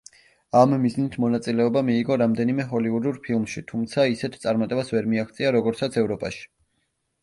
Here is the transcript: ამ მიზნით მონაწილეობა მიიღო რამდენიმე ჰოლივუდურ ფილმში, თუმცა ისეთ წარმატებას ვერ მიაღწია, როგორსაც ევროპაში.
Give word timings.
ამ 0.61 0.71
მიზნით 0.85 1.17
მონაწილეობა 1.23 1.83
მიიღო 1.91 2.17
რამდენიმე 2.23 2.67
ჰოლივუდურ 2.73 3.21
ფილმში, 3.29 3.65
თუმცა 3.71 4.09
ისეთ 4.17 4.43
წარმატებას 4.47 4.93
ვერ 4.97 5.15
მიაღწია, 5.17 5.57
როგორსაც 5.61 6.05
ევროპაში. 6.05 6.47